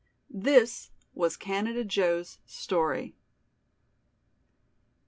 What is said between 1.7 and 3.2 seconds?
Joe's story.